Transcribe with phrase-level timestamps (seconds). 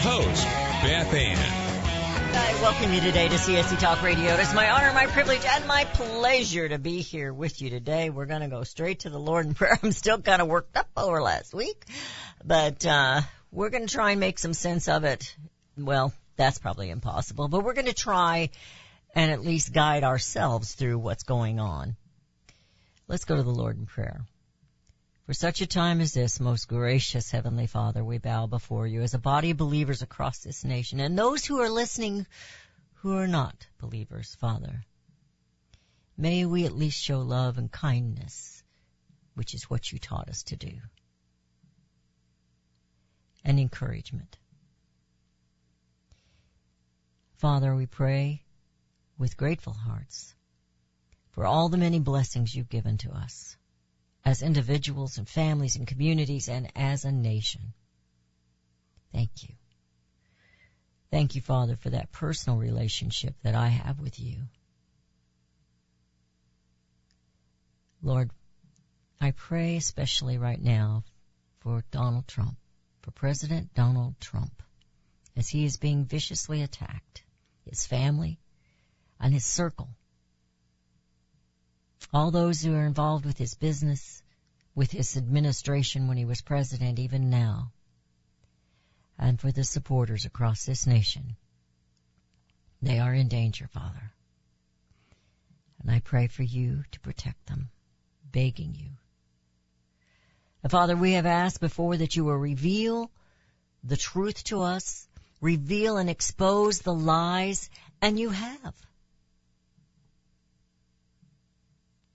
[0.00, 0.44] host,
[0.82, 1.36] Beth Ann.
[2.32, 4.32] I welcome you today to CSC Talk Radio.
[4.32, 8.08] It is my honor, my privilege, and my pleasure to be here with you today.
[8.08, 9.78] We're going to go straight to the Lord in prayer.
[9.82, 11.84] I'm still kind of worked up over last week,
[12.42, 13.20] but uh,
[13.52, 15.36] we're going to try and make some sense of it.
[15.76, 18.48] Well, that's probably impossible, but we're going to try
[19.14, 21.96] and at least guide ourselves through what's going on.
[23.06, 24.22] Let's go to the Lord in prayer.
[25.30, 29.14] For such a time as this, most gracious Heavenly Father, we bow before you as
[29.14, 32.26] a body of believers across this nation and those who are listening
[32.94, 34.84] who are not believers, Father.
[36.16, 38.64] May we at least show love and kindness,
[39.34, 40.72] which is what you taught us to do,
[43.44, 44.36] and encouragement.
[47.36, 48.42] Father, we pray
[49.16, 50.34] with grateful hearts
[51.30, 53.56] for all the many blessings you've given to us
[54.24, 57.72] as individuals and families and communities and as a nation.
[59.12, 59.54] Thank you.
[61.10, 64.42] Thank you, Father, for that personal relationship that I have with you.
[68.02, 68.30] Lord,
[69.20, 71.04] I pray especially right now
[71.60, 72.56] for Donald Trump,
[73.02, 74.62] for President Donald Trump,
[75.36, 77.22] as he is being viciously attacked,
[77.68, 78.38] his family,
[79.18, 79.90] and his circle
[82.12, 84.22] all those who are involved with his business,
[84.74, 87.72] with his administration when he was president, even now,
[89.18, 91.36] and for the supporters across this nation.
[92.82, 94.12] They are in danger, Father.
[95.80, 97.70] And I pray for you to protect them,
[98.30, 98.90] begging you.
[100.68, 103.10] Father, we have asked before that you will reveal
[103.82, 105.08] the truth to us,
[105.40, 107.70] reveal and expose the lies,
[108.02, 108.74] and you have.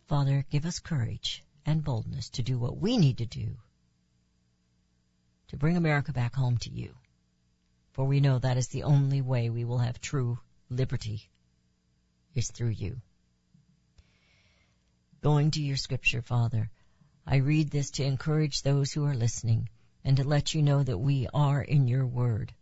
[0.08, 3.58] Father, give us courage and boldness to do what we need to do
[5.48, 6.96] to bring America back home to you.
[7.94, 10.38] For we know that is the only way we will have true
[10.70, 11.30] liberty
[12.34, 13.02] is through you.
[15.22, 16.70] Going to your scripture, Father,
[17.26, 19.70] I read this to encourage those who are listening
[20.04, 22.54] and to let you know that we are in your word.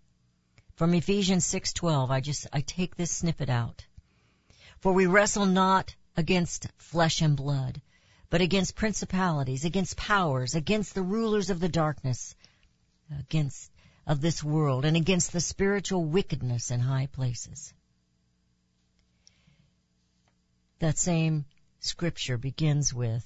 [0.75, 3.85] From Ephesians 6:12, I just I take this snippet out.
[4.79, 7.81] For we wrestle not against flesh and blood,
[8.29, 12.35] but against principalities, against powers, against the rulers of the darkness,
[13.19, 13.71] against
[14.05, 17.73] of this world, and against the spiritual wickedness in high places.
[20.79, 21.45] That same
[21.79, 23.25] scripture begins with,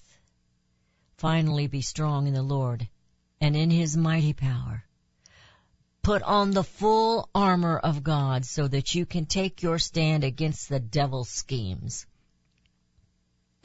[1.18, 2.88] finally be strong in the Lord
[3.42, 4.84] and in his mighty power.
[6.04, 10.70] Put on the full armor of God so that you can take your stand against
[10.70, 12.06] the devil's schemes.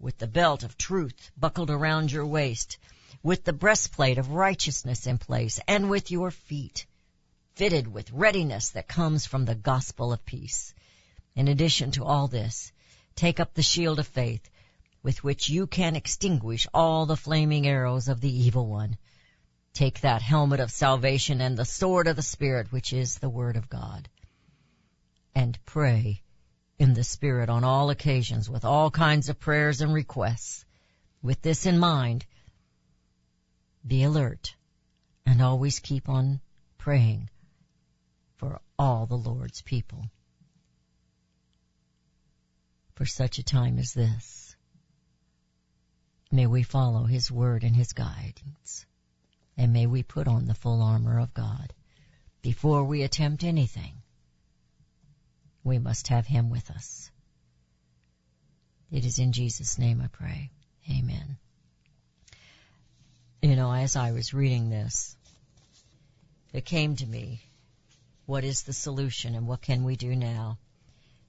[0.00, 2.78] with the belt of truth buckled around your waist,
[3.22, 6.86] with the breastplate of righteousness in place, and with your feet
[7.60, 10.72] fitted with readiness that comes from the gospel of peace.
[11.34, 12.72] In addition to all this,
[13.14, 14.48] take up the shield of faith,
[15.02, 18.96] with which you can extinguish all the flaming arrows of the evil one.
[19.74, 23.56] Take that helmet of salvation and the sword of the Spirit, which is the Word
[23.56, 24.08] of God.
[25.34, 26.22] And pray
[26.80, 30.64] in the Spirit on all occasions with all kinds of prayers and requests.
[31.22, 32.24] With this in mind,
[33.86, 34.56] be alert
[35.26, 36.40] and always keep on
[36.78, 37.28] praying
[38.36, 40.10] for all the Lord's people.
[42.94, 44.56] For such a time as this,
[46.32, 48.86] may we follow His word and His guidance,
[49.58, 51.74] and may we put on the full armor of God
[52.40, 53.99] before we attempt anything
[55.64, 57.10] we must have Him with us.
[58.90, 60.50] It is in Jesus' name I pray.
[60.90, 61.38] Amen.
[63.42, 65.16] You know, as I was reading this,
[66.52, 67.42] it came to me
[68.26, 70.58] What is the solution and what can we do now?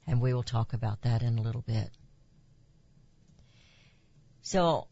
[0.06, 1.90] And we will talk about that in a little bit.
[4.44, 4.88] So,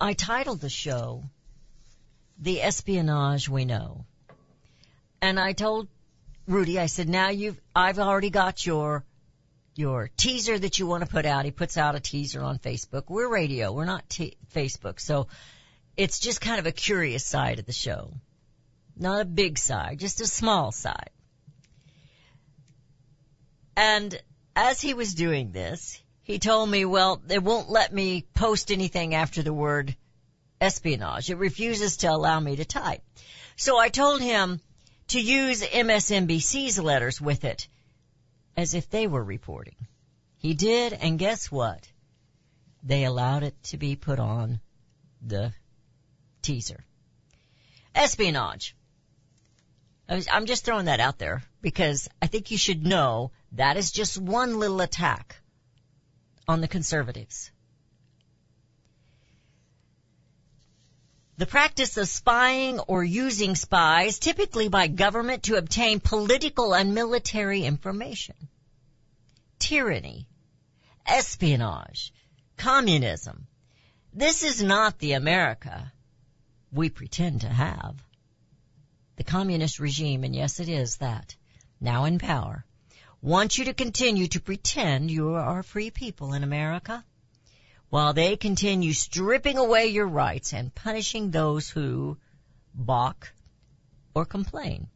[0.00, 1.24] I titled the show,
[2.38, 4.06] The Espionage We Know.
[5.20, 5.88] And I told
[6.46, 9.04] Rudy, I said, now you've, I've already got your,
[9.76, 11.44] your teaser that you want to put out.
[11.44, 13.04] He puts out a teaser on Facebook.
[13.08, 13.72] We're radio.
[13.72, 14.98] We're not t- Facebook.
[14.98, 15.28] So
[15.96, 18.12] it's just kind of a curious side of the show.
[18.96, 21.10] Not a big side, just a small side.
[23.76, 24.20] And
[24.54, 29.14] as he was doing this, he told me, well, it won't let me post anything
[29.14, 29.96] after the word
[30.60, 31.30] espionage.
[31.30, 33.02] It refuses to allow me to type.
[33.56, 34.60] So I told him
[35.12, 37.68] to use MSNBC's letters with it
[38.56, 39.76] as if they were reporting.
[40.38, 41.86] He did, and guess what?
[42.82, 44.60] They allowed it to be put on
[45.20, 45.52] the
[46.40, 46.84] teaser.
[47.94, 48.74] Espionage.
[50.08, 53.92] Was- I'm just throwing that out there because I think you should know that is
[53.92, 55.36] just one little attack
[56.48, 57.50] on the conservatives.
[61.38, 67.64] The practice of spying or using spies, typically by government to obtain political and military
[67.64, 68.36] information.
[69.58, 70.26] Tyranny,
[71.06, 72.12] espionage,
[72.56, 73.46] communism.
[74.12, 75.92] This is not the America
[76.70, 77.96] we pretend to have.
[79.16, 81.34] The communist regime, and yes it is that,
[81.80, 82.64] now in power,
[83.22, 87.04] wants you to continue to pretend you are free people in America
[87.92, 92.16] while they continue stripping away your rights and punishing those who
[92.74, 93.30] balk
[94.14, 94.86] or complain.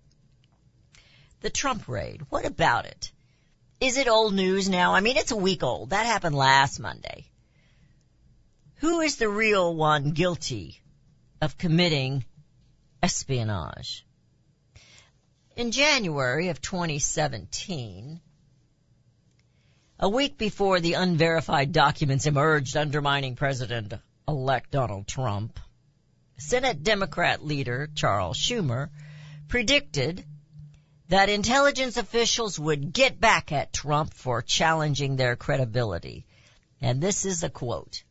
[1.42, 3.12] The Trump raid, what about it?
[3.82, 4.94] Is it old news now?
[4.94, 5.90] I mean, it's a week old.
[5.90, 7.26] That happened last Monday.
[8.76, 10.80] Who is the real one guilty
[11.42, 12.24] of committing
[13.02, 14.06] espionage?
[15.54, 18.22] In January of 2017,
[19.98, 25.58] a week before the unverified documents emerged undermining President-elect Donald Trump,
[26.36, 28.90] Senate Democrat leader Charles Schumer
[29.48, 30.24] predicted
[31.08, 36.26] that intelligence officials would get back at Trump for challenging their credibility.
[36.82, 38.02] And this is a quote.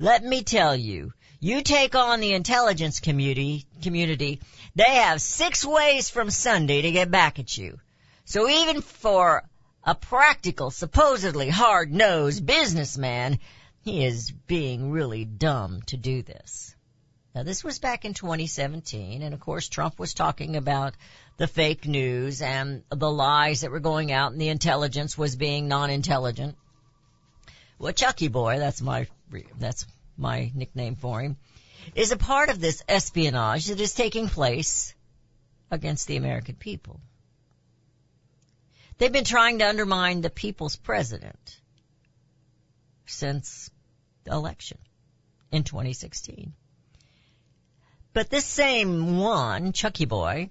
[0.00, 4.40] Let me tell you, you take on the intelligence community, community,
[4.74, 7.78] they have six ways from Sunday to get back at you.
[8.24, 9.44] So even for
[9.84, 13.38] a practical, supposedly hard-nosed businessman,
[13.82, 16.74] he is being really dumb to do this.
[17.34, 20.94] Now this was back in 2017, and of course Trump was talking about
[21.38, 25.66] the fake news and the lies that were going out and the intelligence was being
[25.66, 26.56] non-intelligent.
[27.78, 29.08] Well, Chucky Boy, that's my,
[29.58, 29.86] that's
[30.16, 31.36] my nickname for him,
[31.94, 34.94] is a part of this espionage that is taking place
[35.70, 37.00] against the American people.
[38.98, 41.60] They've been trying to undermine the people's president
[43.06, 43.70] since
[44.24, 44.78] the election
[45.50, 46.52] in 2016.
[48.12, 50.50] But this same one, Chucky Boy,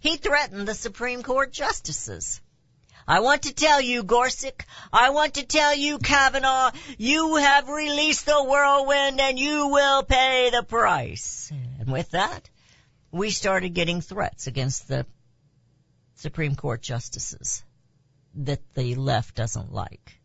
[0.00, 2.40] he threatened the Supreme Court justices.
[3.08, 4.60] I want to tell you, Gorsuch,
[4.92, 10.50] I want to tell you, Kavanaugh, you have released the whirlwind and you will pay
[10.50, 11.50] the price.
[11.80, 12.48] And with that,
[13.10, 15.06] we started getting threats against the
[16.14, 17.64] Supreme Court justices
[18.34, 20.20] that the left doesn't like.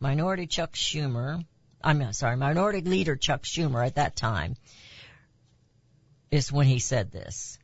[0.00, 1.44] Minority Chuck Schumer,
[1.82, 4.56] I'm sorry, Minority Leader Chuck Schumer at that time
[6.30, 7.58] is when he said this.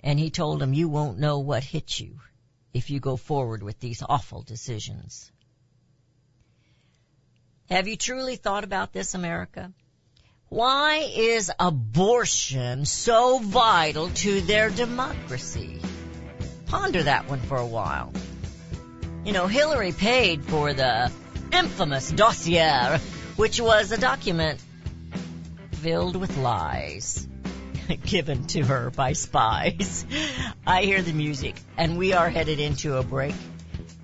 [0.00, 2.20] And he told him, you won't know what hit you
[2.72, 5.30] if you go forward with these awful decisions.
[7.68, 9.72] Have you truly thought about this, America?
[10.48, 15.78] Why is abortion so vital to their democracy?
[16.68, 18.12] Ponder that one for a while.
[19.24, 21.10] You know, Hillary paid for the
[21.52, 22.98] infamous dossier,
[23.36, 24.60] which was a document
[25.72, 27.26] filled with lies
[28.04, 30.04] given to her by spies.
[30.66, 33.34] I hear the music and we are headed into a break.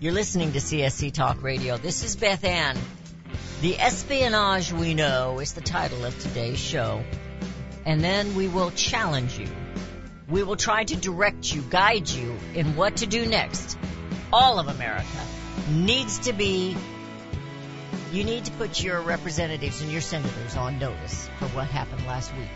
[0.01, 1.77] You're listening to CSC Talk Radio.
[1.77, 2.79] This is Beth Ann.
[3.61, 7.05] The espionage we know is the title of today's show.
[7.85, 9.49] And then we will challenge you.
[10.29, 13.79] We will try to direct you, guide you in what to do next.
[14.33, 15.07] All of America
[15.71, 16.77] needs to be
[18.13, 22.33] you need to put your representatives and your senators on notice for what happened last
[22.37, 22.49] week.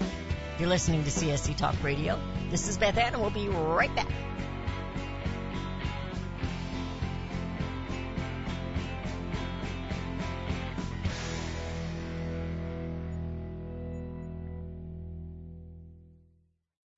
[0.59, 2.19] You're listening to CSC Talk Radio.
[2.51, 4.09] This is Beth Ann, and we'll be right back.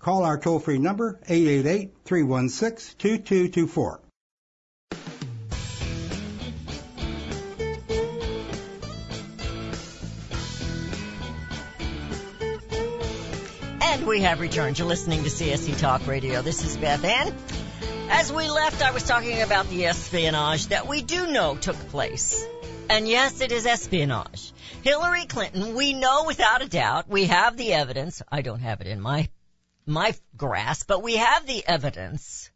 [0.00, 3.98] Call our toll-free number, 888-316-2224.
[13.82, 14.78] And we have returned.
[14.78, 16.40] You're listening to CSC Talk Radio.
[16.40, 17.34] This is Beth Ann.
[18.08, 22.42] As we left, I was talking about the espionage that we do know took place.
[22.88, 24.54] And yes, it is espionage.
[24.82, 28.22] Hillary Clinton, we know without a doubt, we have the evidence.
[28.32, 29.28] I don't have it in my,
[29.90, 32.50] my grasp, but we have the evidence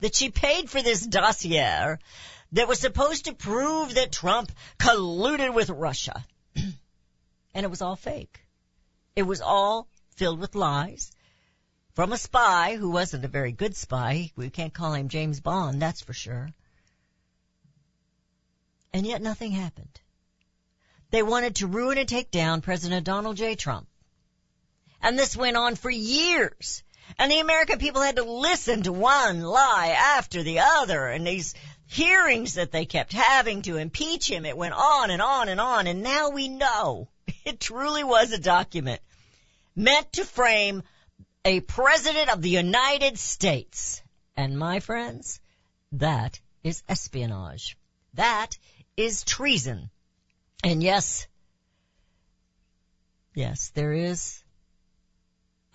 [0.00, 1.98] that she paid for this dossier
[2.52, 6.24] that was supposed to prove that Trump colluded with Russia.
[6.56, 8.40] and it was all fake.
[9.16, 11.12] It was all filled with lies
[11.94, 14.30] from a spy who wasn't a very good spy.
[14.36, 16.48] We can't call him James Bond, that's for sure.
[18.92, 20.00] And yet nothing happened.
[21.10, 23.54] They wanted to ruin and take down President Donald J.
[23.54, 23.88] Trump.
[25.04, 26.82] And this went on for years.
[27.18, 31.54] And the American people had to listen to one lie after the other and these
[31.86, 34.46] hearings that they kept having to impeach him.
[34.46, 35.86] It went on and on and on.
[35.86, 37.10] And now we know
[37.44, 39.02] it truly was a document
[39.76, 40.82] meant to frame
[41.44, 44.02] a president of the United States.
[44.38, 45.38] And my friends,
[45.92, 47.76] that is espionage.
[48.14, 48.56] That
[48.96, 49.90] is treason.
[50.64, 51.26] And yes,
[53.34, 54.43] yes, there is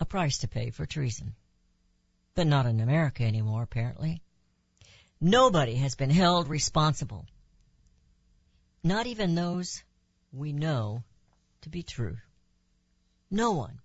[0.00, 1.34] a price to pay for treason.
[2.34, 4.22] But not in America anymore, apparently.
[5.20, 7.26] Nobody has been held responsible.
[8.82, 9.82] Not even those
[10.32, 11.04] we know
[11.62, 12.16] to be true.
[13.30, 13.78] No one.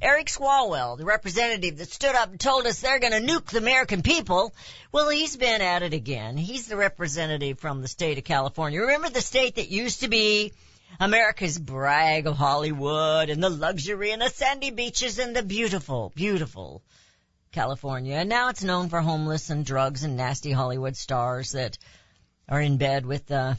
[0.00, 3.58] Eric Swalwell, the representative that stood up and told us they're going to nuke the
[3.58, 4.54] American people,
[4.92, 6.36] well, he's been at it again.
[6.36, 8.80] He's the representative from the state of California.
[8.80, 10.52] Remember the state that used to be
[11.00, 16.82] America's brag of Hollywood and the luxury and the sandy beaches and the beautiful, beautiful
[17.52, 21.76] California, and now it's known for homeless and drugs and nasty Hollywood stars that
[22.48, 23.54] are in bed with uh,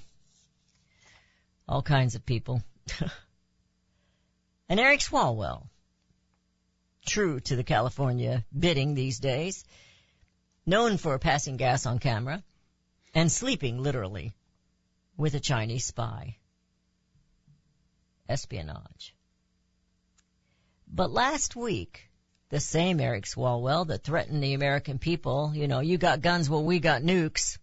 [1.68, 2.64] all kinds of people.
[4.70, 5.68] and Eric Swalwell,
[7.06, 9.64] true to the California bidding these days,
[10.66, 12.44] known for passing gas on camera
[13.14, 14.34] and sleeping literally
[15.18, 16.38] with a Chinese spy.
[18.28, 19.16] Espionage.
[20.88, 22.10] But last week,
[22.50, 26.64] the same Eric Swalwell that threatened the American people, you know, you got guns, well
[26.64, 27.58] we got nukes.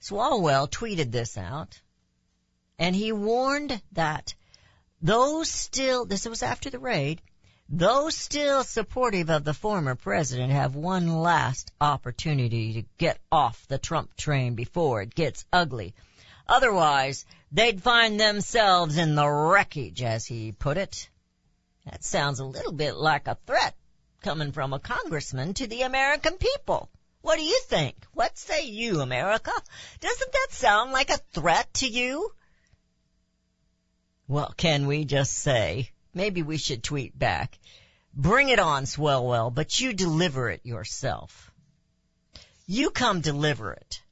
[0.00, 1.80] Swalwell tweeted this out,
[2.78, 4.34] and he warned that
[5.02, 7.22] those still, this was after the raid,
[7.68, 13.78] those still supportive of the former president have one last opportunity to get off the
[13.78, 15.94] Trump train before it gets ugly.
[16.48, 21.08] Otherwise, they'd find themselves in the wreckage, as he put it.
[21.84, 23.74] That sounds a little bit like a threat
[24.22, 26.90] coming from a congressman to the American people.
[27.22, 27.96] What do you think?
[28.12, 29.52] What say you, America?
[30.00, 32.32] Doesn't that sound like a threat to you?
[34.28, 37.58] Well, can we just say, maybe we should tweet back,
[38.14, 41.52] bring it on, Swellwell, but you deliver it yourself.
[42.66, 44.02] You come deliver it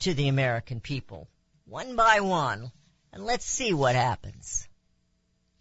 [0.00, 1.28] to the American people,
[1.70, 2.72] one by one,
[3.12, 4.66] and let's see what happens.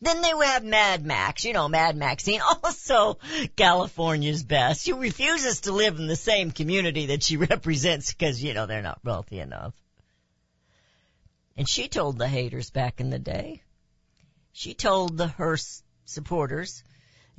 [0.01, 3.19] Then they would have Mad Max, you know, Mad Maxine, also
[3.55, 4.83] California's best.
[4.83, 8.81] She refuses to live in the same community that she represents because, you know, they're
[8.81, 9.75] not wealthy enough.
[11.55, 13.61] And she told the haters back in the day,
[14.51, 16.83] she told the Hearst supporters,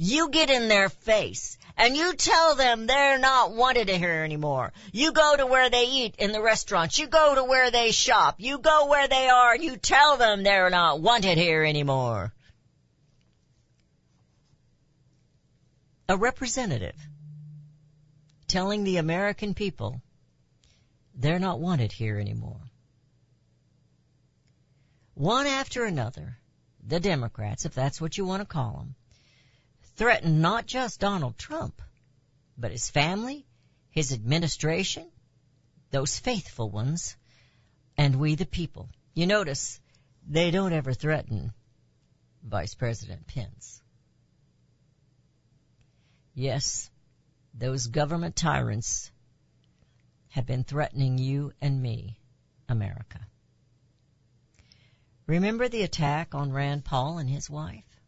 [0.03, 4.73] you get in their face and you tell them they're not wanted here anymore.
[4.93, 6.99] You go to where they eat in the restaurants.
[6.99, 8.37] You go to where they shop.
[8.39, 12.33] You go where they are and you tell them they're not wanted here anymore.
[16.09, 16.97] A representative
[18.49, 20.01] telling the American people
[21.15, 22.63] they're not wanted here anymore.
[25.13, 26.39] One after another,
[26.83, 28.95] the Democrats, if that's what you want to call them,
[30.01, 31.83] threaten not just Donald Trump,
[32.57, 33.45] but his family,
[33.91, 35.07] his administration,
[35.91, 37.19] those faithful ones,
[37.99, 38.89] and we the people.
[39.13, 39.79] You notice
[40.27, 41.53] they don't ever threaten
[42.43, 43.83] Vice President Pence.
[46.33, 46.91] Yes,
[47.53, 49.11] those government tyrants
[50.31, 52.19] have been threatening you and me,
[52.71, 53.21] America.
[55.27, 58.00] Remember the attack on Rand Paul and his wife?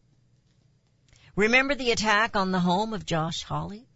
[1.35, 3.87] Remember the attack on the home of Josh Hawley?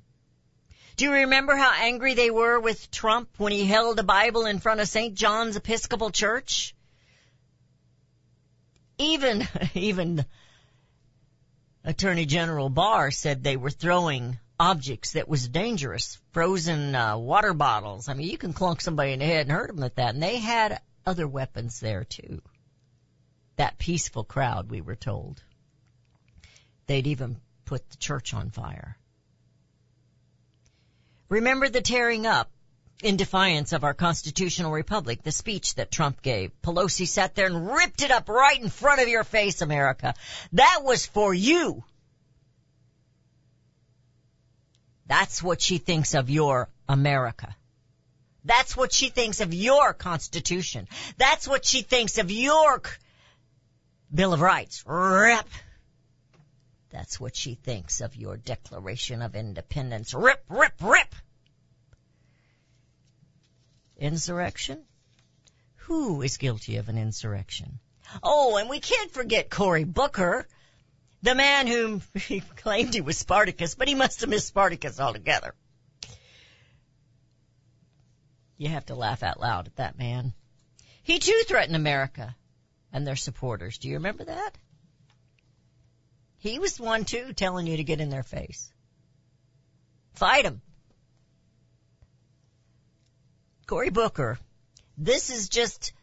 [0.96, 4.58] Do you remember how angry they were with Trump when he held a Bible in
[4.58, 5.14] front of St.
[5.14, 6.76] John's Episcopal Church?
[8.98, 10.26] Even, even
[11.84, 18.10] Attorney General Barr said they were throwing objects that was dangerous, frozen uh, water bottles.
[18.10, 20.16] I mean, you can clunk somebody in the head and hurt them with that.
[20.16, 22.42] And they had other weapons there too.
[23.58, 25.44] That peaceful crowd, we were told.
[26.88, 28.98] They'd even put the church on fire.
[31.30, 32.50] Remember the tearing up
[33.04, 36.52] in defiance of our constitutional republic, the speech that Trump gave.
[36.62, 40.16] Pelosi sat there and ripped it up right in front of your face, America.
[40.54, 41.84] That was for you.
[45.06, 47.56] That's what she thinks of your America.
[48.44, 50.88] That's what she thinks of your Constitution.
[51.18, 52.82] That's what she thinks of your
[54.14, 54.84] Bill of Rights.
[54.88, 55.48] Rip.
[56.98, 60.16] That's what she thinks of your Declaration of Independence.
[60.16, 61.14] Rip, rip, rip.
[63.98, 64.84] Insurrection?
[65.76, 67.78] Who is guilty of an insurrection?
[68.24, 70.48] Oh, and we can't forget Cory Booker,
[71.22, 75.54] the man whom he claimed he was Spartacus, but he must have missed Spartacus altogether.
[78.58, 80.34] You have to laugh out loud at that man.
[81.04, 82.36] He too threatened America
[82.92, 83.78] and their supporters.
[83.78, 84.58] Do you remember that?
[86.40, 88.72] He was the one too telling you to get in their face.
[90.14, 90.62] Fight him.
[93.66, 94.40] Cory Booker.
[94.98, 95.94] This is just,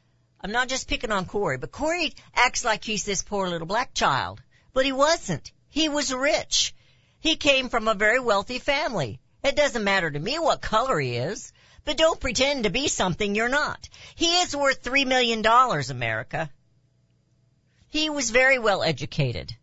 [0.41, 3.95] I'm not just picking on Cory, but Cory acts like he's this poor little black
[3.95, 4.43] child.
[4.73, 5.51] But he wasn't.
[5.69, 6.75] He was rich.
[7.21, 9.21] He came from a very wealthy family.
[9.43, 11.53] It doesn't matter to me what color he is,
[11.85, 13.89] but don't pretend to be something you're not.
[14.15, 16.51] He is worth three million dollars, America.
[17.89, 19.57] He was very well educated.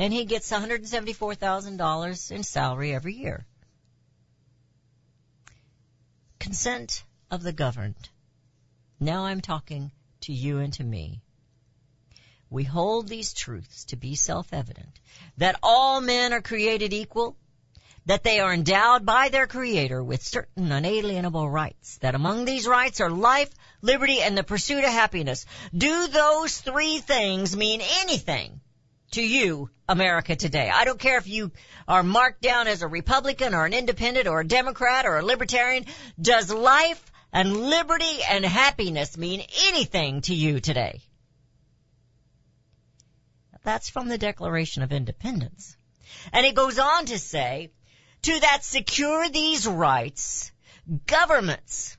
[0.00, 3.44] And he gets $174,000 in salary every year.
[6.38, 8.08] Consent of the governed.
[8.98, 11.20] Now I'm talking to you and to me.
[12.48, 14.98] we hold these truths to be self-evident,
[15.36, 17.36] that all men are created equal,
[18.06, 23.02] that they are endowed by their creator with certain unalienable rights, that among these rights
[23.02, 23.50] are life,
[23.82, 25.44] liberty, and the pursuit of happiness.
[25.76, 28.62] Do those three things mean anything
[29.12, 30.70] to you, America today?
[30.72, 31.50] I don't care if you
[31.88, 35.84] are marked down as a Republican or an independent or a Democrat or a libertarian.
[36.20, 41.00] Does life and liberty and happiness mean anything to you today?
[43.64, 45.76] That's from the Declaration of Independence.
[46.32, 47.70] And it goes on to say,
[48.22, 50.52] to that secure these rights,
[51.06, 51.96] governments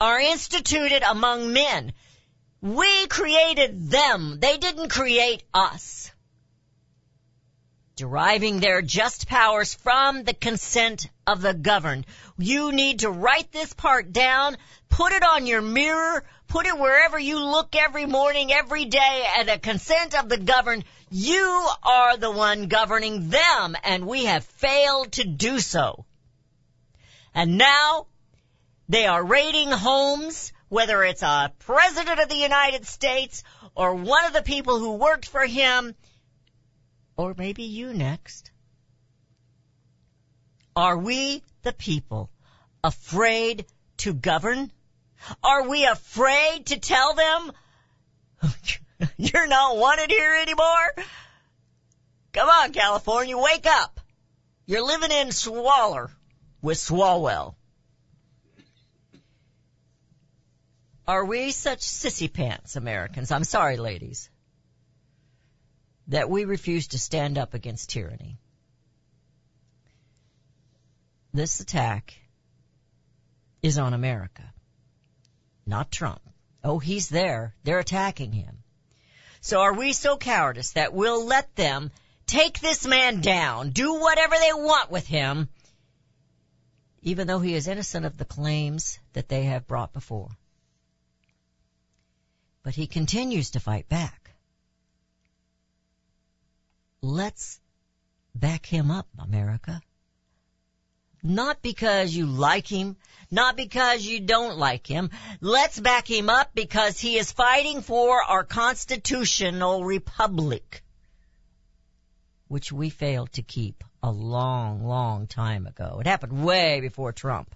[0.00, 1.92] are instituted among men.
[2.62, 4.38] We created them.
[4.40, 6.10] They didn't create us.
[7.96, 12.04] Deriving their just powers from the consent of the governed.
[12.36, 14.58] You need to write this part down,
[14.90, 19.48] put it on your mirror, put it wherever you look every morning, every day, and
[19.48, 20.84] the consent of the governed.
[21.10, 26.04] You are the one governing them, and we have failed to do so.
[27.34, 28.08] And now,
[28.90, 33.42] they are raiding homes, whether it's a president of the United States
[33.74, 35.94] or one of the people who worked for him,
[37.16, 38.50] or maybe you next.
[40.74, 42.30] Are we, the people,
[42.84, 43.66] afraid
[43.98, 44.70] to govern?
[45.42, 47.52] Are we afraid to tell them,
[49.16, 50.94] you're not wanted here anymore?
[52.32, 54.00] Come on, California, wake up.
[54.66, 56.10] You're living in Swaller
[56.60, 57.54] with Swalwell.
[61.08, 63.30] Are we such sissy pants Americans?
[63.30, 64.28] I'm sorry, ladies.
[66.08, 68.38] That we refuse to stand up against tyranny.
[71.32, 72.14] This attack
[73.62, 74.54] is on America,
[75.66, 76.20] not Trump.
[76.62, 77.54] Oh, he's there.
[77.64, 78.62] They're attacking him.
[79.40, 81.90] So are we so cowardice that we'll let them
[82.26, 85.48] take this man down, do whatever they want with him,
[87.02, 90.30] even though he is innocent of the claims that they have brought before?
[92.62, 94.25] But he continues to fight back.
[97.06, 97.60] Let's
[98.34, 99.80] back him up, America.
[101.22, 102.96] Not because you like him,
[103.30, 105.10] not because you don't like him.
[105.40, 110.82] Let's back him up because he is fighting for our constitutional republic,
[112.48, 115.98] which we failed to keep a long, long time ago.
[116.00, 117.54] It happened way before Trump.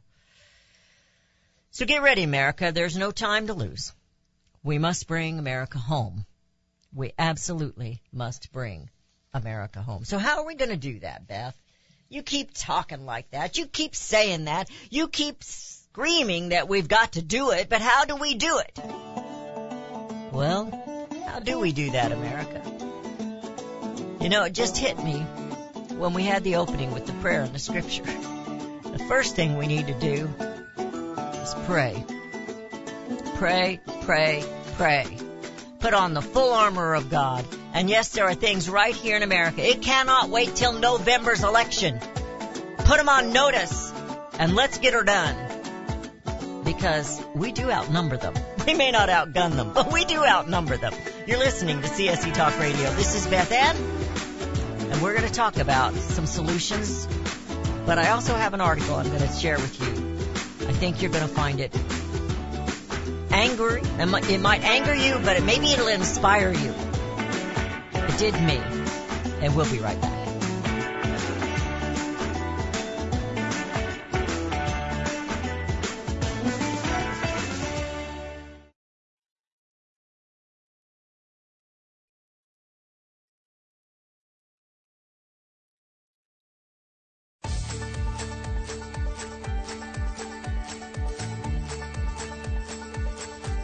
[1.73, 2.71] So get ready, America.
[2.73, 3.93] There's no time to lose.
[4.63, 6.25] We must bring America home.
[6.95, 8.91] We absolutely must bring
[9.33, 10.05] America home.
[10.05, 11.57] So how are we going to do that, Beth?
[12.09, 13.57] You keep talking like that.
[13.57, 14.69] You keep saying that.
[14.91, 18.79] You keep screaming that we've got to do it, but how do we do it?
[20.33, 22.63] Well, how do we do that, America?
[24.21, 25.21] You know, it just hit me
[25.97, 28.03] when we had the opening with the prayer and the scripture.
[28.03, 30.29] The first thing we need to do
[31.43, 32.05] is pray.
[33.37, 34.45] Pray, pray,
[34.77, 35.17] pray.
[35.79, 37.47] Put on the full armor of God.
[37.73, 39.67] And yes, there are things right here in America.
[39.67, 42.01] It cannot wait till November's election.
[42.79, 43.93] Put them on notice
[44.39, 45.37] and let's get her done.
[46.65, 48.35] Because we do outnumber them.
[48.67, 50.93] We may not outgun them, but we do outnumber them.
[51.27, 52.91] You're listening to CSC Talk Radio.
[52.91, 53.75] This is Beth Ann,
[54.93, 57.09] and we're going to talk about some solutions.
[57.87, 60.69] But I also have an article I'm going to share with you.
[60.69, 61.75] I think you're going to find it
[63.33, 63.81] angry.
[63.83, 66.75] It might anger you, but it, maybe it'll inspire you.
[68.21, 68.61] Did me.
[69.41, 70.19] And we'll be right back.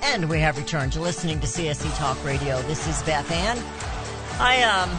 [0.02, 2.62] And we have returned to listening to CSC Talk Radio.
[2.62, 3.85] This is Beth Ann.
[4.38, 4.90] I um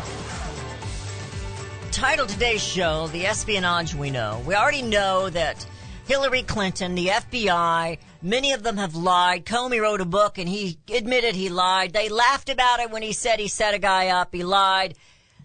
[1.91, 5.63] titled today's show "The Espionage We Know." We already know that
[6.07, 9.45] Hillary Clinton, the FBI, many of them have lied.
[9.45, 11.93] Comey wrote a book and he admitted he lied.
[11.93, 14.33] They laughed about it when he said he set a guy up.
[14.33, 14.95] He lied.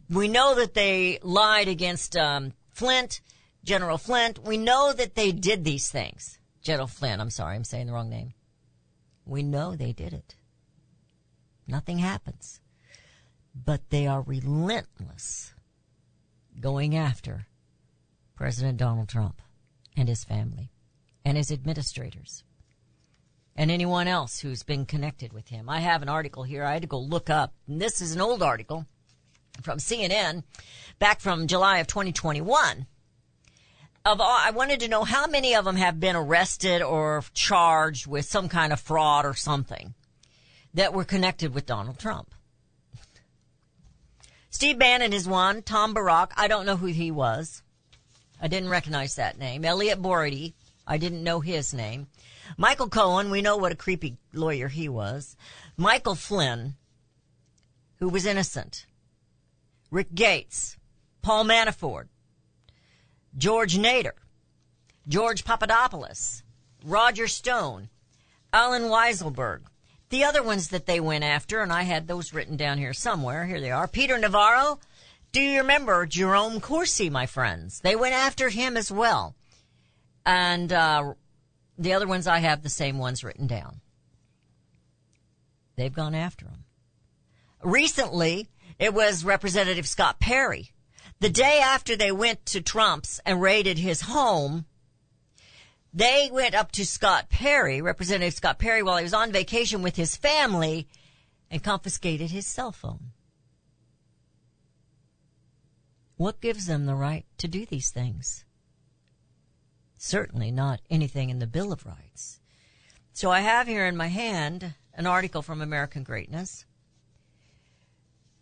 [0.09, 3.21] We know that they lied against um, Flint,
[3.63, 4.39] General Flint.
[4.43, 6.39] We know that they did these things.
[6.63, 7.21] General Flint.
[7.21, 8.33] I'm sorry, I'm saying the wrong name.
[9.27, 10.35] We know they did it.
[11.67, 12.62] Nothing happens.
[13.55, 15.53] But they are relentless
[16.59, 17.47] going after
[18.35, 19.41] President Donald Trump
[19.97, 20.71] and his family
[21.25, 22.45] and his administrators.
[23.55, 25.69] and anyone else who's been connected with him.
[25.69, 27.53] I have an article here I had to go look up.
[27.69, 28.87] And this is an old article
[29.63, 30.45] from CNN
[30.99, 32.87] back from July of 2021.
[34.05, 38.07] Of all, I wanted to know how many of them have been arrested or charged
[38.07, 39.95] with some kind of fraud or something
[40.75, 42.35] that were connected with Donald Trump.
[44.63, 45.63] Steve Bannon is one.
[45.63, 47.65] Tom Barrack, I don't know who he was.
[48.41, 49.65] I didn't recognize that name.
[49.65, 50.53] Elliott Broidy,
[50.87, 52.07] I didn't know his name.
[52.57, 55.37] Michael Cohen, we know what a creepy lawyer he was.
[55.77, 56.77] Michael Flynn,
[57.97, 58.87] who was innocent.
[59.91, 60.77] Rick Gates,
[61.23, 62.07] Paul Manafort,
[63.37, 64.13] George Nader,
[65.09, 66.45] George Papadopoulos,
[66.85, 67.89] Roger Stone,
[68.53, 69.63] Allen Weisselberg.
[70.13, 73.47] The other ones that they went after, and I had those written down here somewhere.
[73.47, 73.89] Here they are.
[73.89, 74.79] Peter Navarro.
[75.33, 77.81] Do you remember Jerome Corsi, my friends?
[77.81, 79.35] They went after him as well.
[80.27, 81.15] And, uh,
[81.79, 83.81] the other ones I have the same ones written down.
[85.77, 86.65] They've gone after him.
[87.63, 90.73] Recently, it was Representative Scott Perry.
[91.21, 94.67] The day after they went to Trump's and raided his home,
[95.93, 99.97] they went up to Scott Perry, Representative Scott Perry, while he was on vacation with
[99.97, 100.89] his family
[101.51, 103.13] and confiscated his cell phone.
[106.17, 108.45] What gives them the right to do these things?
[109.99, 112.41] Certainly not anything in the Bill of Rights.
[113.13, 116.65] So I have here in my hand an article from American Greatness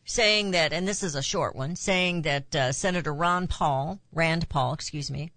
[0.05, 4.49] saying that, and this is a short one, saying that uh, Senator Ron Paul, Rand
[4.49, 5.33] Paul, excuse me,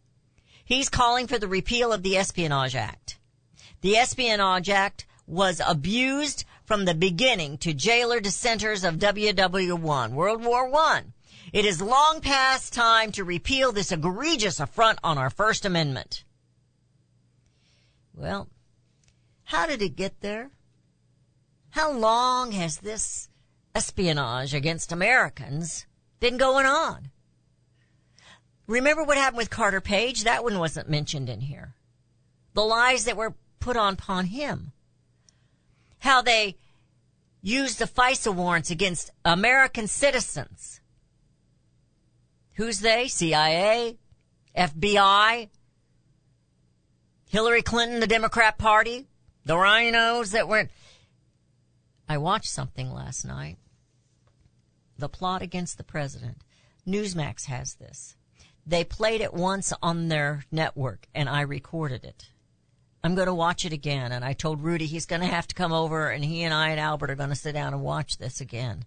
[0.63, 3.17] he's calling for the repeal of the Espionage Act.
[3.81, 10.69] The Espionage Act was abused from the beginning to jailer dissenters of WW1, World War
[10.69, 11.13] One.
[11.51, 16.23] It is long past time to repeal this egregious affront on our First Amendment.
[18.13, 18.49] Well,
[19.43, 20.51] how did it get there?
[21.71, 23.29] How long has this
[23.75, 25.85] espionage against Americans
[26.19, 27.09] been going on?
[28.67, 30.23] Remember what happened with Carter Page?
[30.23, 31.75] That one wasn't mentioned in here.
[32.53, 34.71] The lies that were put on upon him.
[35.99, 36.57] How they
[37.41, 40.79] used the FISA warrants against American citizens.
[42.53, 43.07] Who's they?
[43.07, 43.97] CIA?
[44.55, 45.49] FBI?
[47.27, 49.07] Hillary Clinton, the Democrat Party?
[49.45, 50.69] The rhinos that were.
[52.07, 53.57] I watched something last night.
[54.97, 56.43] The plot against the president.
[56.87, 58.15] Newsmax has this.
[58.65, 62.29] They played it once on their network and I recorded it.
[63.03, 64.11] I'm going to watch it again.
[64.13, 66.69] And I told Rudy he's going to have to come over and he and I
[66.69, 68.85] and Albert are going to sit down and watch this again.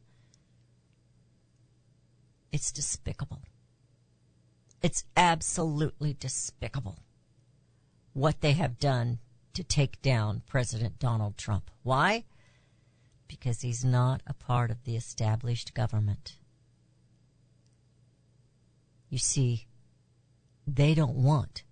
[2.50, 3.42] It's despicable.
[4.82, 7.00] It's absolutely despicable
[8.14, 9.18] what they have done
[9.52, 11.70] to take down President Donald Trump.
[11.82, 12.24] Why?
[13.28, 16.36] Because he's not a part of the established government.
[19.08, 19.66] You see,
[20.66, 21.62] they don't want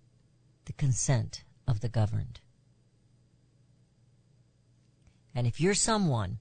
[0.67, 2.41] the consent of the governed.
[5.35, 6.39] And if you're someone,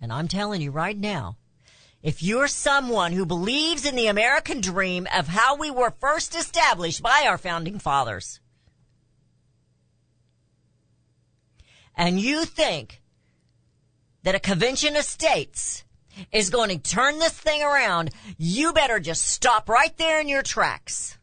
[0.00, 1.36] and I'm telling you right now,
[2.02, 7.02] if you're someone who believes in the American dream of how we were first established
[7.02, 8.40] by our founding fathers,
[11.96, 13.02] and you think
[14.22, 15.84] that a convention of states
[16.30, 20.42] is going to turn this thing around, you better just stop right there in your
[20.42, 21.18] tracks.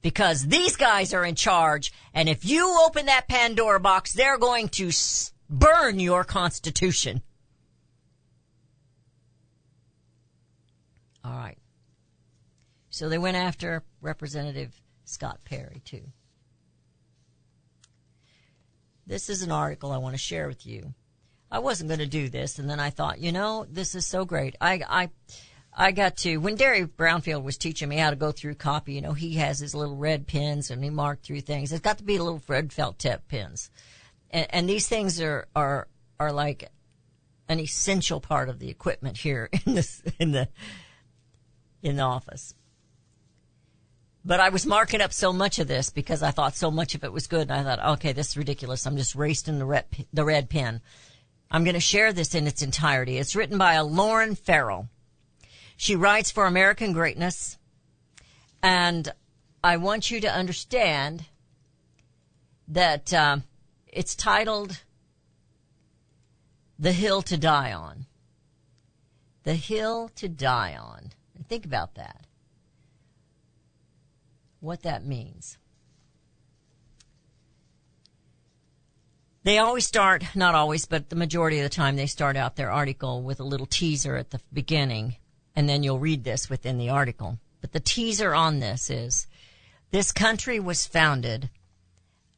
[0.00, 4.68] Because these guys are in charge, and if you open that Pandora box, they're going
[4.70, 4.90] to
[5.50, 7.22] burn your Constitution.
[11.24, 11.58] All right.
[12.90, 16.02] So they went after Representative Scott Perry, too.
[19.06, 20.94] This is an article I want to share with you.
[21.50, 24.24] I wasn't going to do this, and then I thought, you know, this is so
[24.24, 24.54] great.
[24.60, 25.10] I, I,
[25.74, 28.94] I got to when Derry Brownfield was teaching me how to go through copy.
[28.94, 31.72] You know, he has his little red pens and he marked through things.
[31.72, 33.70] It's got to be little red felt tip pens,
[34.30, 35.88] and, and these things are are
[36.20, 36.70] are like
[37.48, 40.48] an essential part of the equipment here in this in the
[41.82, 42.54] in the office.
[44.24, 47.04] But I was marking up so much of this because I thought so much of
[47.04, 48.86] it was good, and I thought, okay, this is ridiculous.
[48.86, 50.82] I'm just wasting the red the red pen.
[51.50, 53.18] I'm going to share this in its entirety.
[53.18, 54.88] It's written by a Lauren Farrell.
[55.76, 57.56] She writes for American Greatness,
[58.62, 59.12] and
[59.62, 61.24] I want you to understand
[62.66, 63.38] that uh,
[63.86, 64.82] it's titled
[66.78, 68.06] "The Hill to Die On."
[69.48, 71.12] The hill to die on.
[71.48, 72.26] Think about that.
[74.60, 75.56] What that means.
[79.48, 82.70] They always start, not always, but the majority of the time they start out their
[82.70, 85.16] article with a little teaser at the beginning,
[85.56, 87.38] and then you'll read this within the article.
[87.62, 89.26] But the teaser on this is,
[89.90, 91.48] this country was founded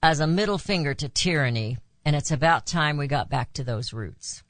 [0.01, 3.93] as a middle finger to tyranny, and it's about time we got back to those
[3.93, 4.45] roots.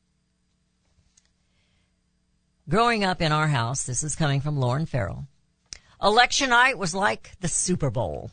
[2.68, 5.26] Growing up in our house, this is coming from Lauren Farrell,
[6.02, 8.30] election night was like the Super Bowl.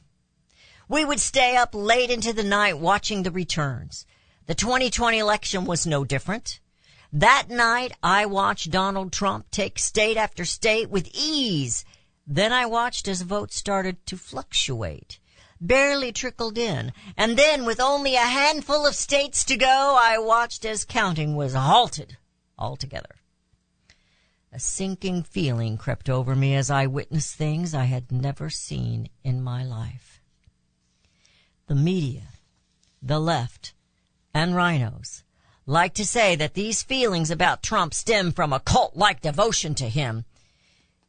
[0.89, 4.05] We would stay up late into the night watching the returns.
[4.47, 6.61] The 2020 election was no different.
[7.11, 11.83] That night, I watched Donald Trump take state after state with ease.
[12.25, 15.19] Then I watched as votes started to fluctuate,
[15.59, 16.93] barely trickled in.
[17.17, 21.53] And then, with only a handful of states to go, I watched as counting was
[21.53, 22.15] halted
[22.57, 23.15] altogether.
[24.53, 29.43] A sinking feeling crept over me as I witnessed things I had never seen in
[29.43, 30.21] my life.
[31.67, 32.29] The media,
[33.01, 33.73] the left,
[34.37, 35.23] and RINOs
[35.65, 40.23] like to say that these feelings about Trump stem from a cult-like devotion to him.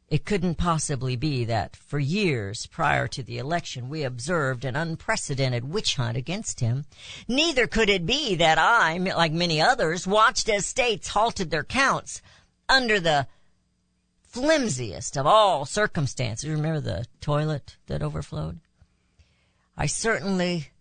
[0.09, 5.63] It couldn't possibly be that for years prior to the election we observed an unprecedented
[5.71, 6.85] witch hunt against him.
[7.27, 12.21] Neither could it be that I, like many others, watched as states halted their counts
[12.67, 13.27] under the
[14.23, 16.49] flimsiest of all circumstances.
[16.49, 18.59] Remember the toilet that overflowed?
[19.77, 20.71] I certainly,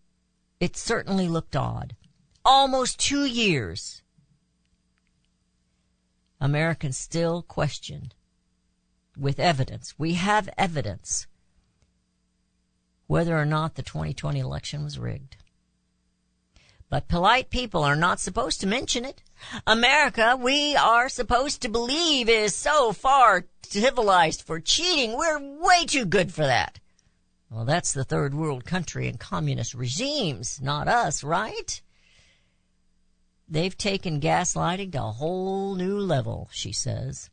[0.58, 1.94] it certainly looked odd.
[2.50, 4.00] Almost two years.
[6.40, 8.12] Americans still question
[9.18, 9.98] with evidence.
[9.98, 11.26] We have evidence
[13.06, 15.37] whether or not the 2020 election was rigged.
[16.88, 19.22] But polite people are not supposed to mention it.
[19.66, 25.18] America, we are supposed to believe is so far civilized for cheating.
[25.18, 26.80] We're way too good for that.
[27.50, 31.82] Well, that's the third world country and communist regimes, not us, right?
[33.48, 37.30] They've taken gaslighting to a whole new level, she says.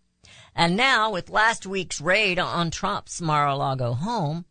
[0.56, 4.46] And now, with last week's raid on Trump's Mar-a-Lago home,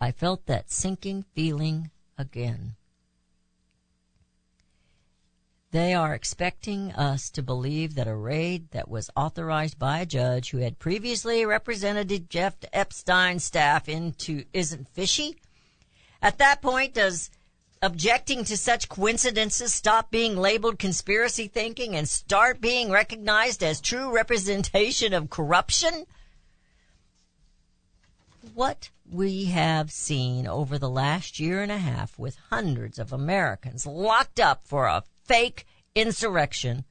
[0.00, 2.74] I felt that sinking feeling again.
[5.70, 10.50] They are expecting us to believe that a raid that was authorized by a judge
[10.50, 15.36] who had previously represented Jeff Epstein's staff into isn't fishy.
[16.20, 17.30] At that point, does
[17.82, 24.14] objecting to such coincidences stop being labeled conspiracy thinking and start being recognized as true
[24.14, 26.04] representation of corruption?
[28.54, 33.86] What we have seen over the last year and a half with hundreds of Americans
[33.86, 36.84] locked up for a fake insurrection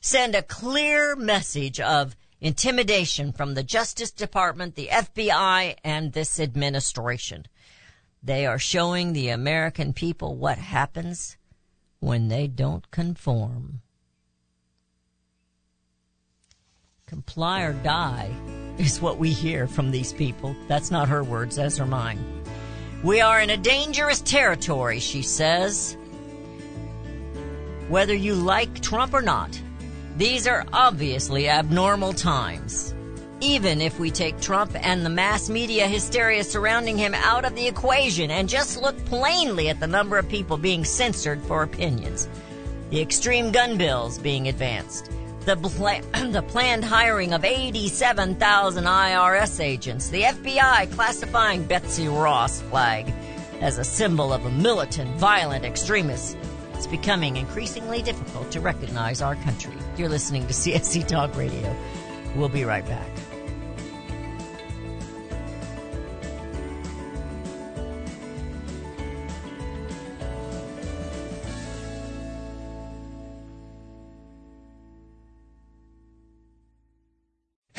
[0.00, 7.46] send a clear message of intimidation from the Justice Department, the FBI, and this administration.
[8.22, 11.36] They are showing the American people what happens
[11.98, 13.80] when they don't conform.
[17.06, 18.30] Comply or die
[18.78, 20.54] is what we hear from these people.
[20.68, 22.42] That's not her words, those are mine.
[23.02, 25.96] We are in a dangerous territory, she says.
[27.88, 29.60] Whether you like Trump or not,
[30.16, 32.94] these are obviously abnormal times.
[33.42, 37.66] Even if we take Trump and the mass media hysteria surrounding him out of the
[37.66, 42.28] equation and just look plainly at the number of people being censored for opinions,
[42.90, 45.56] the extreme gun bills being advanced, the,
[46.30, 53.12] the planned hiring of 87,000 IRS agents, the FBI classifying Betsy Ross flag
[53.60, 56.36] as a symbol of a militant, violent extremist,
[56.74, 59.74] it's becoming increasingly difficult to recognize our country.
[59.96, 61.76] You're listening to CSC Talk Radio.
[62.36, 63.10] We'll be right back.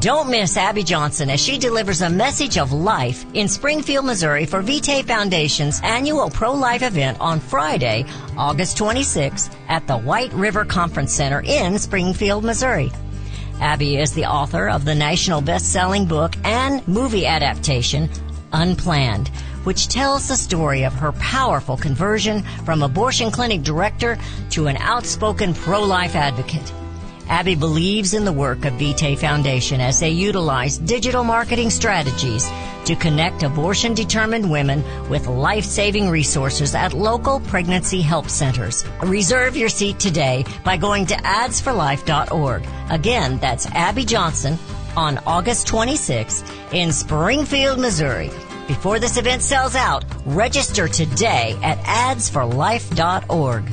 [0.00, 4.60] Don't miss Abby Johnson as she delivers a message of life in Springfield, Missouri for
[4.60, 8.04] Vitae Foundation's annual pro-life event on Friday,
[8.36, 12.92] August 26th at the White River Conference Center in Springfield, Missouri.
[13.62, 18.10] Abby is the author of the national best-selling book and movie adaptation,
[18.52, 19.28] Unplanned,
[19.64, 24.18] which tells the story of her powerful conversion from abortion clinic director
[24.50, 26.70] to an outspoken pro-life advocate.
[27.28, 32.48] Abby believes in the work of Vitae Foundation as they utilize digital marketing strategies
[32.84, 38.84] to connect abortion determined women with life saving resources at local pregnancy help centers.
[39.02, 42.64] Reserve your seat today by going to adsforlife.org.
[42.90, 44.56] Again, that's Abby Johnson
[44.96, 48.30] on August 26th in Springfield, Missouri.
[48.68, 53.72] Before this event sells out, register today at adsforlife.org.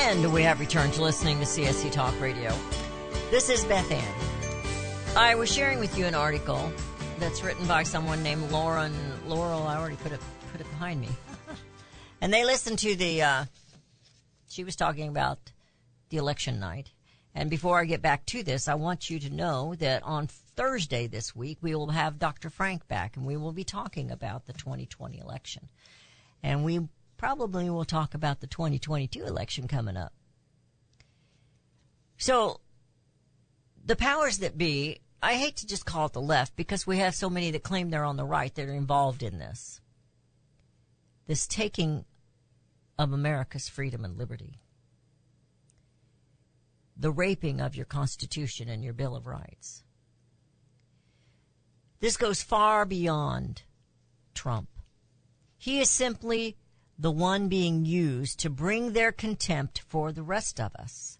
[0.00, 2.54] And we have returned to listening to CSC Talk Radio.
[3.30, 4.14] This is Beth Ann.
[5.14, 6.72] I was sharing with you an article
[7.18, 8.94] that's written by someone named Lauren
[9.26, 9.66] Laurel.
[9.66, 10.20] I already put it
[10.50, 11.08] put it behind me.
[12.22, 13.44] and they listened to the uh,
[14.48, 15.38] she was talking about
[16.08, 16.90] the election night.
[17.34, 21.06] And before I get back to this, I want you to know that on Thursday
[21.06, 22.48] this week we will have Dr.
[22.48, 25.68] Frank back and we will be talking about the 2020 election.
[26.42, 26.88] And we
[27.18, 30.14] probably we'll talk about the 2022 election coming up.
[32.16, 32.60] So,
[33.84, 37.14] the powers that be, I hate to just call it the left because we have
[37.14, 39.80] so many that claim they're on the right that are involved in this.
[41.26, 42.04] This taking
[42.98, 44.60] of America's freedom and liberty.
[46.96, 49.84] The raping of your Constitution and your Bill of Rights.
[52.00, 53.62] This goes far beyond
[54.34, 54.68] Trump.
[55.56, 56.56] He is simply
[56.98, 61.18] the one being used to bring their contempt for the rest of us.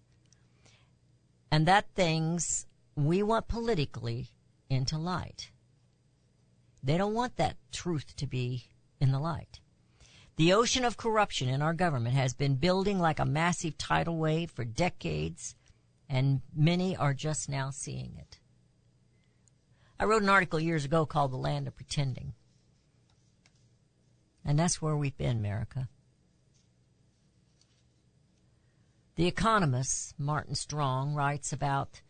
[1.51, 4.27] And that things we want politically
[4.69, 5.51] into light.
[6.83, 8.65] They don't want that truth to be
[8.99, 9.59] in the light.
[10.35, 14.51] The ocean of corruption in our government has been building like a massive tidal wave
[14.51, 15.55] for decades,
[16.07, 18.39] and many are just now seeing it.
[19.99, 22.33] I wrote an article years ago called The Land of Pretending.
[24.45, 25.87] And that's where we've been, America.
[29.15, 32.01] The Economist, Martin Armstrong, writes about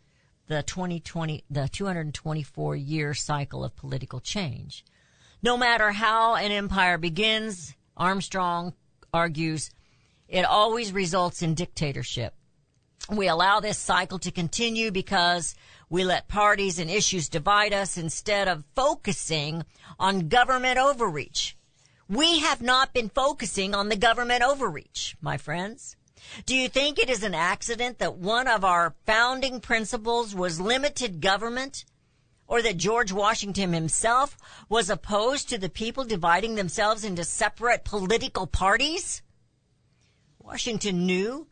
[0.48, 4.86] the 2020, the 224 year cycle of political change.
[5.42, 8.74] No matter how an empire begins, Armstrong
[9.14, 9.72] argues,
[10.28, 12.36] it always results in dictatorship.
[13.10, 15.56] We allow this cycle to continue because
[15.90, 19.66] we let parties and issues divide us instead of focusing
[19.98, 21.58] on government overreach.
[22.10, 25.96] We have not been focusing on the government overreach, my friends.
[26.48, 31.22] Do you think it is an accident that one of our founding principles was limited
[31.22, 31.86] government?
[32.48, 34.36] Or that George Washington himself
[34.68, 39.22] was opposed to the people dividing themselves into separate political parties?
[40.40, 41.48] Washington knew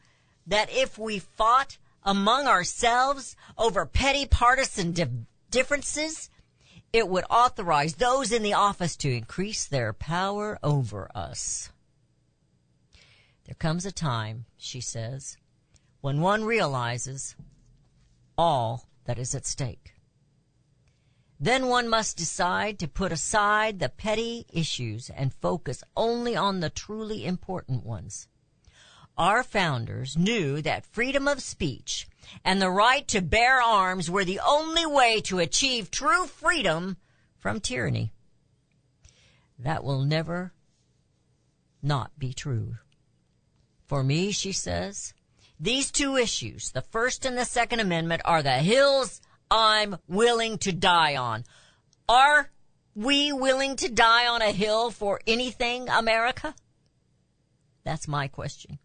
[0.48, 5.06] that if we fought among ourselves over petty partisan di-
[5.52, 6.32] differences,
[6.94, 11.70] it would authorize those in the office to increase their power over us.
[13.46, 15.38] There comes a time, she says,
[16.02, 17.36] when one realizes
[18.38, 19.94] all that is at stake.
[21.40, 26.70] Then one must decide to put aside the petty issues and focus only on the
[26.70, 28.28] truly important ones.
[29.18, 32.08] Our founders knew that freedom of speech
[32.44, 36.98] and the right to bear arms were the only way to achieve true freedom
[37.38, 38.12] from tyranny.
[39.60, 40.54] That will never
[41.82, 42.78] not be true.
[43.86, 45.14] For me, she says,
[45.60, 50.72] these two issues, the First and the Second Amendment, are the hills I'm willing to
[50.72, 51.46] die on.
[52.08, 52.52] Are
[52.96, 56.54] we willing to die on a hill for anything, America?
[57.84, 58.80] That's my question.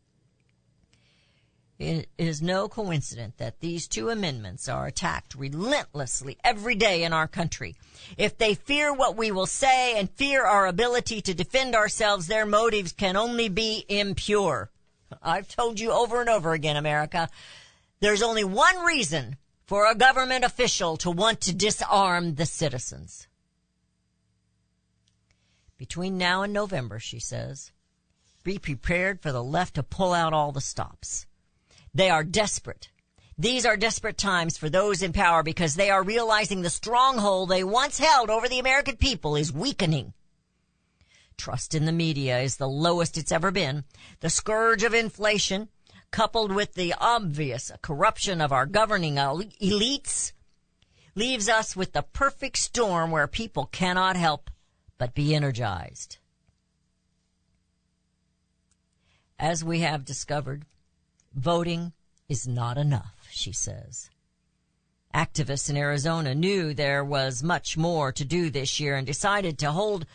[1.83, 7.27] It is no coincidence that these two amendments are attacked relentlessly every day in our
[7.27, 7.75] country.
[8.17, 12.47] If they fear what we will say and fear our ability to defend ourselves, their
[12.47, 14.71] motives can only be impure.
[15.21, 17.29] I've told you over and over again, America,
[17.99, 23.27] there's only one reason for a government official to want to disarm the citizens.
[25.79, 27.73] Between now and November, she says,
[28.45, 31.27] be prepared for the left to pull out all the stops.
[31.95, 32.89] They are desperate.
[33.39, 37.65] These are desperate times for those in power because they are realizing the stronghold they
[37.65, 40.15] once held over the American people is weakening.
[41.37, 43.85] Trust in the media is the lowest it's ever been.
[44.21, 45.69] The scourge of inflation,
[46.11, 50.33] coupled with the obvious corruption of our governing elites,
[51.15, 54.51] leaves us with the perfect storm where people cannot help
[54.99, 56.19] but be energized.
[59.39, 60.65] As we have discovered,
[61.35, 61.93] voting
[62.29, 64.11] is not enough, she says.
[65.15, 69.73] Activists in Arizona knew there was much more to do this year and decided to
[69.73, 70.07] hold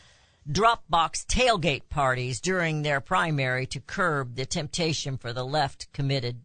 [0.50, 6.42] drop box tailgate parties during their primary to curb the temptation for the left committed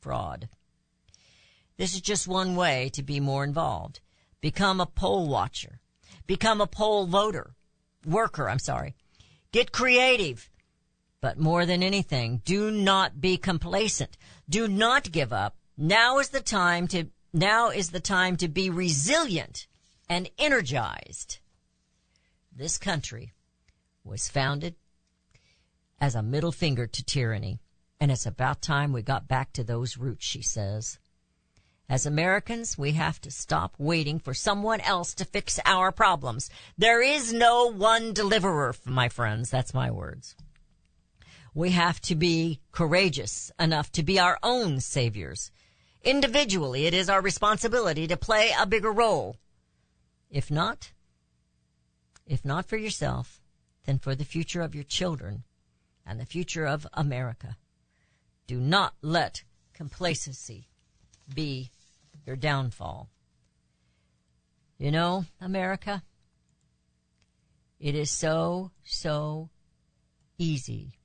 [0.00, 0.48] fraud.
[1.76, 4.00] This is just one way to be more involved.
[4.40, 5.80] Become a poll watcher.
[6.26, 7.54] Become a poll voter.
[8.04, 8.94] Worker, I'm sorry.
[9.50, 10.50] Get creative.
[11.20, 14.16] But more than anything, do not be complacent.
[14.48, 15.56] Do not give up.
[15.76, 19.66] Now is the time to, now is the time to be resilient
[20.08, 21.38] and energized.
[22.54, 23.32] This country
[24.04, 24.76] was founded
[26.00, 27.60] as a middle finger to tyranny.
[28.00, 30.98] And it's about time we got back to those roots, she says.
[31.88, 36.48] As Americans, we have to stop waiting for someone else to fix our problems.
[36.76, 39.50] There is no one deliverer, my friends.
[39.50, 40.36] That's my words.
[41.58, 45.50] We have to be courageous enough to be our own saviors.
[46.04, 49.38] Individually, it is our responsibility to play a bigger role.
[50.30, 50.92] If not,
[52.24, 53.40] if not for yourself,
[53.86, 55.42] then for the future of your children
[56.06, 57.56] and the future of America.
[58.46, 59.42] Do not let
[59.74, 60.68] complacency
[61.34, 61.72] be
[62.24, 63.10] your downfall.
[64.78, 66.04] You know, America,
[67.80, 69.50] it is so, so
[70.38, 70.97] easy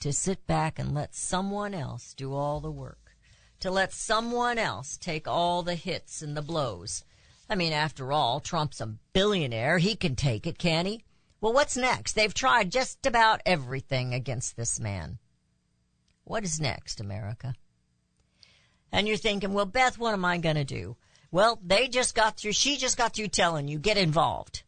[0.00, 3.16] to sit back and let someone else do all the work,
[3.60, 7.04] to let someone else take all the hits and the blows.
[7.48, 9.78] I mean, after all, Trump's a billionaire.
[9.78, 11.04] He can take it, can he?
[11.40, 12.14] Well, what's next?
[12.14, 15.18] They've tried just about everything against this man.
[16.24, 17.54] What is next, America?
[18.92, 20.96] And you're thinking, well, Beth, what am I going to do?
[21.30, 24.62] Well, they just got through, she just got through telling you, get involved.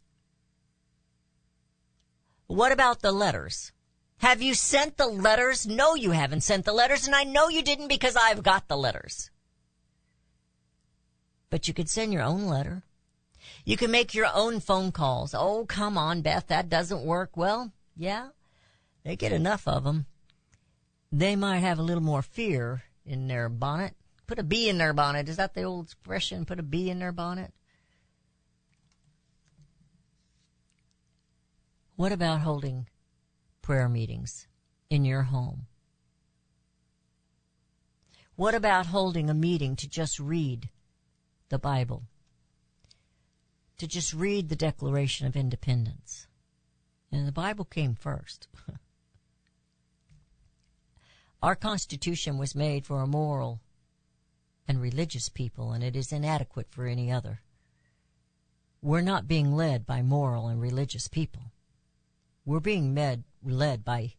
[2.47, 3.73] What about the letters?
[4.23, 5.67] Have you sent the letters?
[5.67, 8.77] No, you haven't sent the letters, and I know you didn't because I've got the
[8.77, 9.33] letters.
[11.51, 12.85] But you could send your own letter.
[13.65, 15.35] You can make your own phone calls.
[15.35, 17.37] Oh, come on, Beth, that doesn't work.
[17.37, 18.29] Well, yeah,
[19.03, 20.07] they get enough of them.
[21.11, 23.97] they might have a little more fear in their bonnet.
[24.29, 25.29] Put a bee in their bonnet.
[25.29, 26.45] Is that the old expression?
[26.45, 27.53] Put a bee in their bonnet?
[31.97, 32.87] What about holding
[33.63, 34.47] prayer meetings
[34.91, 35.67] in your home?
[38.37, 40.69] What about holding a meeting to just read
[41.49, 42.03] the Bible?
[43.79, 46.27] To just read the Declaration of Independence?
[47.11, 48.49] And the Bible came first.
[51.43, 53.61] Our Constitution was made for a moral
[54.67, 57.41] and religious people, and it is inadequate for any other.
[58.81, 61.53] We're not being led by moral and religious people.
[62.45, 64.15] We're being med- led by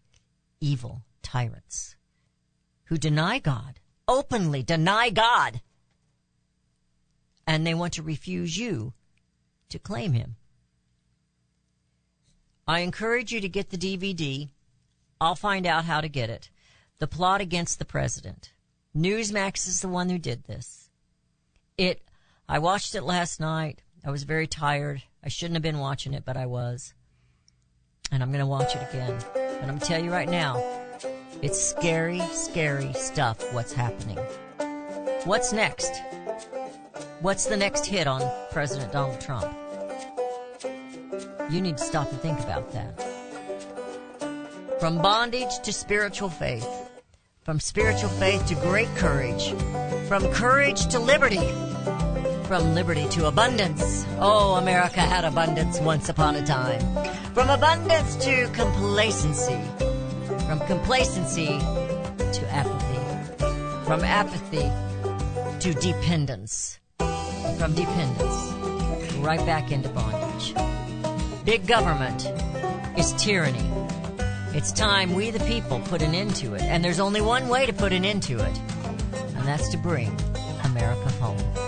[0.59, 1.95] evil tyrants
[2.85, 5.61] who deny God, openly deny God,
[7.47, 8.93] and they want to refuse you
[9.69, 10.35] to claim Him.
[12.67, 14.49] I encourage you to get the DVD.
[15.19, 16.49] I'll find out how to get it.
[16.99, 18.53] The Plot Against the President.
[18.95, 20.89] Newsmax is the one who did this.
[21.77, 22.01] It,
[22.47, 23.81] I watched it last night.
[24.05, 25.03] I was very tired.
[25.23, 26.93] I shouldn't have been watching it, but I was.
[28.11, 29.17] And I'm going to watch it again.
[29.61, 30.63] And I'm to tell you right now,
[31.41, 34.17] it's scary, scary stuff what's happening.
[35.25, 35.91] What's next?
[37.21, 39.53] What's the next hit on President Donald Trump?
[41.49, 43.01] You need to stop and think about that.
[44.79, 46.67] From bondage to spiritual faith.
[47.43, 49.53] From spiritual faith to great courage.
[50.07, 51.72] From courage to liberty.
[52.53, 54.05] From liberty to abundance.
[54.19, 56.81] Oh, America had abundance once upon a time.
[57.33, 59.59] From abundance to complacency.
[60.45, 63.45] From complacency to apathy.
[63.85, 64.71] From apathy
[65.61, 66.77] to dependence.
[67.57, 68.53] From dependence
[69.17, 70.53] right back into bondage.
[71.45, 72.31] Big government
[72.95, 73.67] is tyranny.
[74.53, 76.61] It's time we, the people, put an end to it.
[76.61, 78.59] And there's only one way to put an end to it,
[79.37, 80.15] and that's to bring
[80.63, 81.62] America home.